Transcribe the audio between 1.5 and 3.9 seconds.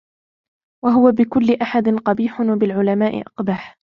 أَحَدٍ قَبِيحٌ وَبِالْعُلَمَاءِ أَقْبَحُ